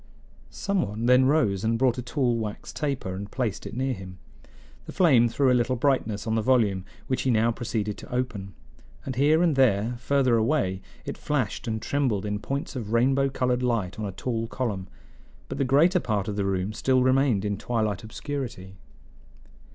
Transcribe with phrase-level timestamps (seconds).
[0.49, 4.17] Some one then rose and brought a tall wax taper and placed it near him.
[4.87, 8.55] The flame threw a little brightness on the volume, which he now proceeded to open;
[9.05, 13.61] and here and there, further away, it flashed and trembled in points of rainbow colored
[13.61, 14.87] light on a tall column;
[15.47, 18.77] but the greater part of the room still remained in twilight obscurity.